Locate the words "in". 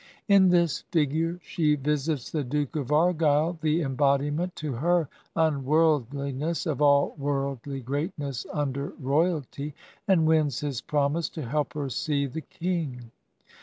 0.27-0.49